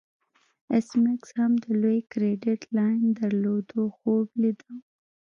ایس 0.73 0.89
میکس 1.03 1.29
هم 1.39 1.51
د 1.63 1.65
لوی 1.81 1.99
کریډیټ 2.11 2.61
لاین 2.77 3.01
درلودلو 3.19 3.83
خوب 3.97 4.27
لیده 4.41 4.71